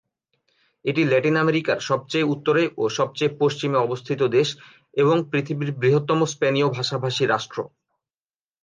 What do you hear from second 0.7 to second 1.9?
এটি ল্যাটিন আমেরিকার